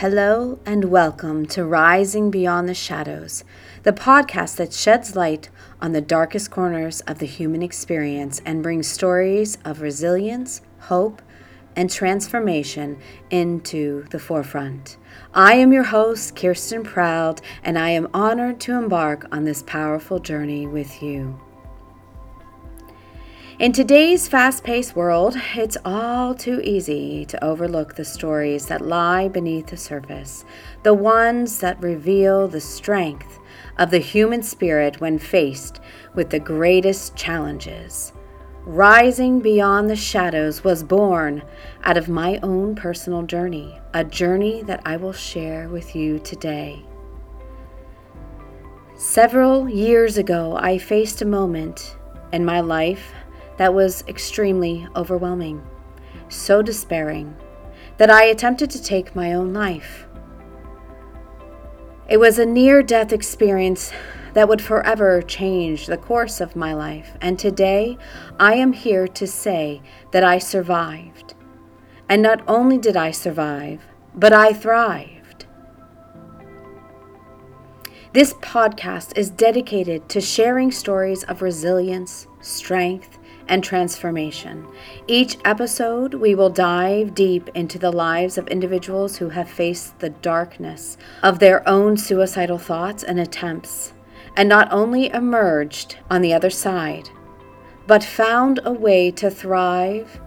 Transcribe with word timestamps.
Hello 0.00 0.60
and 0.64 0.84
welcome 0.84 1.44
to 1.46 1.64
Rising 1.64 2.30
Beyond 2.30 2.68
the 2.68 2.74
Shadows, 2.74 3.42
the 3.82 3.92
podcast 3.92 4.54
that 4.54 4.72
sheds 4.72 5.16
light 5.16 5.50
on 5.80 5.90
the 5.90 6.00
darkest 6.00 6.52
corners 6.52 7.00
of 7.00 7.18
the 7.18 7.26
human 7.26 7.64
experience 7.64 8.40
and 8.46 8.62
brings 8.62 8.86
stories 8.86 9.58
of 9.64 9.80
resilience, 9.80 10.60
hope, 10.82 11.20
and 11.74 11.90
transformation 11.90 13.00
into 13.30 14.04
the 14.10 14.20
forefront. 14.20 14.98
I 15.34 15.54
am 15.54 15.72
your 15.72 15.82
host, 15.82 16.36
Keirstin 16.36 16.84
Proud, 16.84 17.40
and 17.64 17.76
I 17.76 17.90
am 17.90 18.06
honored 18.14 18.60
to 18.60 18.78
embark 18.78 19.26
on 19.32 19.46
this 19.46 19.64
powerful 19.64 20.20
journey 20.20 20.64
with 20.64 21.02
you. 21.02 21.40
In 23.58 23.72
today's 23.72 24.28
fast 24.28 24.62
paced 24.62 24.94
world, 24.94 25.34
it's 25.56 25.76
all 25.84 26.32
too 26.32 26.60
easy 26.62 27.24
to 27.24 27.44
overlook 27.44 27.96
the 27.96 28.04
stories 28.04 28.66
that 28.66 28.80
lie 28.80 29.26
beneath 29.26 29.66
the 29.66 29.76
surface, 29.76 30.44
the 30.84 30.94
ones 30.94 31.58
that 31.58 31.82
reveal 31.82 32.46
the 32.46 32.60
strength 32.60 33.40
of 33.76 33.90
the 33.90 33.98
human 33.98 34.44
spirit 34.44 35.00
when 35.00 35.18
faced 35.18 35.80
with 36.14 36.30
the 36.30 36.38
greatest 36.38 37.16
challenges. 37.16 38.12
Rising 38.62 39.40
Beyond 39.40 39.90
the 39.90 39.96
Shadows 39.96 40.62
was 40.62 40.84
born 40.84 41.42
out 41.82 41.96
of 41.96 42.08
my 42.08 42.38
own 42.44 42.76
personal 42.76 43.24
journey, 43.24 43.80
a 43.92 44.04
journey 44.04 44.62
that 44.62 44.82
I 44.84 44.98
will 44.98 45.12
share 45.12 45.68
with 45.68 45.96
you 45.96 46.20
today. 46.20 46.84
Several 48.94 49.68
years 49.68 50.16
ago, 50.16 50.56
I 50.56 50.78
faced 50.78 51.22
a 51.22 51.26
moment 51.26 51.96
in 52.32 52.44
my 52.44 52.60
life 52.60 53.14
that 53.58 53.74
was 53.74 54.02
extremely 54.08 54.88
overwhelming, 54.96 55.62
so 56.28 56.62
despairing 56.62 57.36
that 57.98 58.10
I 58.10 58.24
attempted 58.24 58.70
to 58.70 58.82
take 58.82 59.14
my 59.14 59.34
own 59.34 59.52
life. 59.52 60.06
It 62.08 62.18
was 62.18 62.38
a 62.38 62.46
near 62.46 62.82
death 62.82 63.12
experience 63.12 63.92
that 64.32 64.48
would 64.48 64.62
forever 64.62 65.20
change 65.20 65.86
the 65.86 65.96
course 65.96 66.40
of 66.40 66.56
my 66.56 66.72
life, 66.72 67.16
and 67.20 67.38
today 67.38 67.98
I 68.38 68.54
am 68.54 68.72
here 68.72 69.06
to 69.08 69.26
say 69.26 69.82
that 70.12 70.24
I 70.24 70.38
survived. 70.38 71.34
And 72.08 72.22
not 72.22 72.42
only 72.48 72.78
did 72.78 72.96
I 72.96 73.10
survive, 73.10 73.82
but 74.14 74.32
I 74.32 74.52
thrived. 74.52 75.46
This 78.14 78.32
podcast 78.34 79.18
is 79.18 79.28
dedicated 79.28 80.08
to 80.08 80.20
sharing 80.20 80.72
stories 80.72 81.24
of 81.24 81.42
resilience, 81.42 82.26
strength, 82.40 83.17
and 83.48 83.64
transformation. 83.64 84.66
Each 85.06 85.36
episode, 85.44 86.14
we 86.14 86.34
will 86.34 86.50
dive 86.50 87.14
deep 87.14 87.48
into 87.54 87.78
the 87.78 87.90
lives 87.90 88.38
of 88.38 88.46
individuals 88.48 89.16
who 89.16 89.30
have 89.30 89.50
faced 89.50 89.98
the 89.98 90.10
darkness 90.10 90.96
of 91.22 91.38
their 91.38 91.66
own 91.68 91.96
suicidal 91.96 92.58
thoughts 92.58 93.02
and 93.02 93.18
attempts, 93.18 93.92
and 94.36 94.48
not 94.48 94.70
only 94.70 95.08
emerged 95.08 95.96
on 96.10 96.22
the 96.22 96.34
other 96.34 96.50
side, 96.50 97.10
but 97.86 98.04
found 98.04 98.60
a 98.64 98.72
way 98.72 99.10
to 99.10 99.30
thrive 99.30 100.20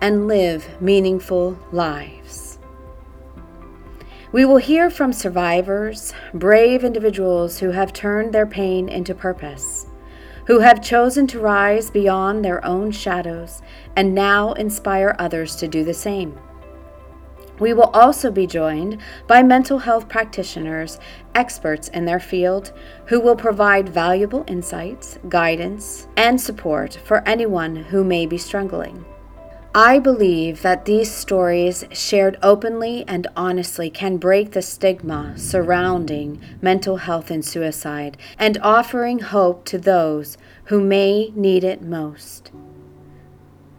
and 0.00 0.28
live 0.28 0.80
meaningful 0.80 1.58
lives. 1.72 2.58
We 4.32 4.44
will 4.44 4.58
hear 4.58 4.90
from 4.90 5.12
survivors, 5.12 6.14
brave 6.32 6.84
individuals 6.84 7.58
who 7.58 7.72
have 7.72 7.92
turned 7.92 8.32
their 8.32 8.46
pain 8.46 8.88
into 8.88 9.12
purpose 9.12 9.79
who 10.50 10.58
have 10.58 10.82
chosen 10.82 11.28
to 11.28 11.38
rise 11.38 11.92
beyond 11.92 12.44
their 12.44 12.64
own 12.64 12.90
shadows 12.90 13.62
and 13.94 14.12
now 14.12 14.52
inspire 14.54 15.14
others 15.16 15.54
to 15.54 15.68
do 15.68 15.84
the 15.84 15.94
same. 15.94 16.36
We 17.60 17.72
will 17.72 17.92
also 17.94 18.32
be 18.32 18.48
joined 18.48 18.98
by 19.28 19.44
mental 19.44 19.78
health 19.78 20.08
practitioners, 20.08 20.98
experts 21.36 21.86
in 21.86 22.04
their 22.04 22.18
field, 22.18 22.72
who 23.06 23.20
will 23.20 23.36
provide 23.36 23.88
valuable 23.88 24.44
insights, 24.48 25.20
guidance, 25.28 26.08
and 26.16 26.40
support 26.40 26.94
for 27.04 27.22
anyone 27.28 27.76
who 27.76 28.02
may 28.02 28.26
be 28.26 28.36
struggling. 28.36 29.04
I 29.74 30.00
believe 30.00 30.62
that 30.62 30.84
these 30.84 31.12
stories, 31.12 31.84
shared 31.92 32.38
openly 32.42 33.04
and 33.06 33.28
honestly, 33.36 33.88
can 33.88 34.16
break 34.16 34.50
the 34.50 34.62
stigma 34.62 35.34
surrounding 35.38 36.40
mental 36.60 36.96
health 36.96 37.30
and 37.30 37.44
suicide 37.44 38.16
and 38.36 38.58
offering 38.62 39.20
hope 39.20 39.64
to 39.66 39.78
those 39.78 40.36
who 40.64 40.80
may 40.80 41.30
need 41.36 41.62
it 41.62 41.82
most. 41.82 42.50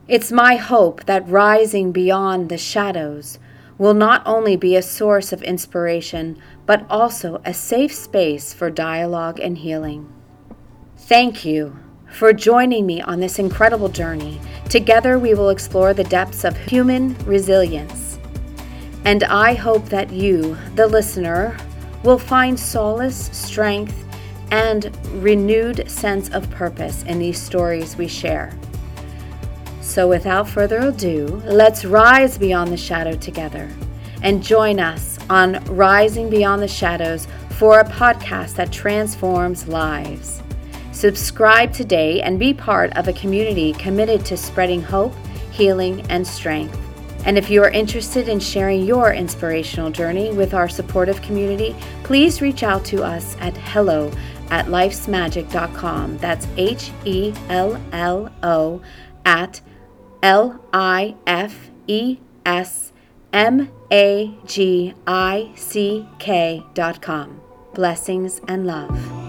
It's 0.07 0.31
my 0.31 0.55
hope 0.55 1.05
that 1.07 1.27
rising 1.27 1.91
beyond 1.91 2.47
the 2.47 2.57
shadows 2.57 3.37
will 3.77 3.93
not 3.93 4.23
only 4.25 4.55
be 4.55 4.77
a 4.77 4.81
source 4.81 5.33
of 5.33 5.43
inspiration, 5.43 6.41
but 6.65 6.85
also 6.89 7.41
a 7.43 7.53
safe 7.53 7.93
space 7.93 8.53
for 8.53 8.69
dialogue 8.69 9.41
and 9.41 9.57
healing. 9.57 10.09
Thank 10.95 11.43
you 11.43 11.77
for 12.11 12.33
joining 12.33 12.85
me 12.85 13.01
on 13.01 13.19
this 13.19 13.39
incredible 13.39 13.89
journey. 13.89 14.39
Together, 14.69 15.17
we 15.19 15.33
will 15.33 15.49
explore 15.49 15.93
the 15.93 16.03
depths 16.03 16.43
of 16.43 16.55
human 16.57 17.15
resilience. 17.25 18.19
And 19.05 19.23
I 19.23 19.53
hope 19.53 19.85
that 19.89 20.11
you, 20.11 20.57
the 20.75 20.87
listener, 20.87 21.57
will 22.03 22.19
find 22.19 22.59
solace, 22.59 23.29
strength, 23.31 24.05
and 24.51 24.95
renewed 25.23 25.89
sense 25.89 26.29
of 26.29 26.49
purpose 26.51 27.03
in 27.03 27.19
these 27.19 27.41
stories 27.41 27.95
we 27.95 28.07
share. 28.07 28.57
So, 29.81 30.07
without 30.07 30.47
further 30.47 30.79
ado, 30.79 31.41
let's 31.45 31.83
rise 31.85 32.37
beyond 32.37 32.71
the 32.71 32.77
shadow 32.77 33.15
together 33.15 33.69
and 34.21 34.43
join 34.43 34.79
us 34.79 35.17
on 35.29 35.63
Rising 35.65 36.29
Beyond 36.29 36.61
the 36.61 36.67
Shadows 36.67 37.27
for 37.51 37.79
a 37.79 37.85
podcast 37.85 38.55
that 38.55 38.71
transforms 38.71 39.67
lives. 39.67 40.41
Subscribe 41.01 41.73
today 41.73 42.21
and 42.21 42.37
be 42.37 42.53
part 42.53 42.95
of 42.95 43.07
a 43.07 43.13
community 43.13 43.73
committed 43.73 44.23
to 44.23 44.37
spreading 44.37 44.83
hope, 44.83 45.15
healing, 45.49 46.01
and 46.11 46.25
strength. 46.27 46.77
And 47.25 47.39
if 47.39 47.49
you 47.49 47.63
are 47.63 47.71
interested 47.71 48.29
in 48.29 48.39
sharing 48.39 48.85
your 48.85 49.11
inspirational 49.11 49.89
journey 49.89 50.31
with 50.31 50.53
our 50.53 50.69
supportive 50.69 51.19
community, 51.23 51.75
please 52.03 52.39
reach 52.39 52.61
out 52.61 52.85
to 52.85 53.01
us 53.03 53.35
at 53.39 53.57
hello 53.57 54.11
at 54.51 54.67
lifesmagick.com. 54.67 56.19
That's 56.19 56.47
H 56.55 56.91
E 57.03 57.33
L 57.49 57.83
L 57.91 58.31
O 58.43 58.83
at 59.25 59.59
L 60.21 60.63
I 60.71 61.15
F 61.25 61.71
E 61.87 62.19
S 62.45 62.93
M 63.33 63.71
A 63.91 64.37
G 64.45 64.93
I 65.07 65.51
C 65.55 66.07
K 66.19 66.61
dot 66.75 67.01
com. 67.01 67.41
Blessings 67.73 68.39
and 68.47 68.67
love. 68.67 69.20